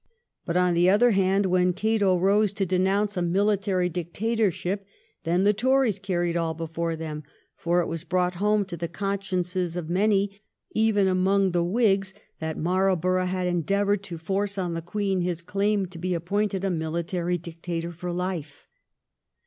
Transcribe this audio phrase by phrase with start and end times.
[0.47, 4.83] But on the other hand, when Cato rose to denounce a military dictatorship,
[5.25, 7.21] then the Tories carried all before them,
[7.55, 10.41] for it was brought home to the consciences of many,
[10.71, 15.85] even among the Whigs, that Marlborough had endeavoured to force on the Queen his claim
[15.85, 18.67] to be appointed a military dictator for life.